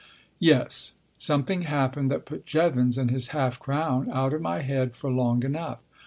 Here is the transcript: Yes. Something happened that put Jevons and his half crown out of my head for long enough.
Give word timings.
Yes. 0.39 0.93
Something 1.15 1.61
happened 1.61 2.09
that 2.09 2.25
put 2.25 2.47
Jevons 2.47 2.97
and 2.97 3.11
his 3.11 3.27
half 3.37 3.59
crown 3.59 4.09
out 4.11 4.33
of 4.33 4.41
my 4.41 4.63
head 4.63 4.95
for 4.95 5.11
long 5.11 5.43
enough. 5.43 5.77